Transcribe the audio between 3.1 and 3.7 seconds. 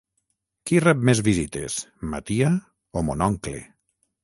mon oncle?